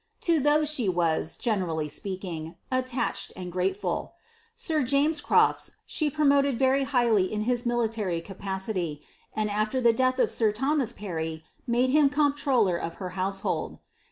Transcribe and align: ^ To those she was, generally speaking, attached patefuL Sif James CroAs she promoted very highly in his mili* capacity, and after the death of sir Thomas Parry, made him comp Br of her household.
^ 0.17 0.19
To 0.21 0.39
those 0.39 0.67
she 0.73 0.89
was, 0.89 1.37
generally 1.37 1.87
speaking, 1.87 2.55
attached 2.71 3.33
patefuL 3.37 4.13
Sif 4.55 4.83
James 4.87 5.21
CroAs 5.21 5.75
she 5.85 6.09
promoted 6.09 6.57
very 6.57 6.85
highly 6.85 7.31
in 7.31 7.41
his 7.41 7.65
mili* 7.65 8.25
capacity, 8.25 9.03
and 9.35 9.51
after 9.51 9.79
the 9.79 9.93
death 9.93 10.17
of 10.17 10.31
sir 10.31 10.51
Thomas 10.51 10.91
Parry, 10.91 11.43
made 11.67 11.91
him 11.91 12.09
comp 12.09 12.43
Br 12.43 12.77
of 12.77 12.95
her 12.95 13.09
household. 13.09 13.77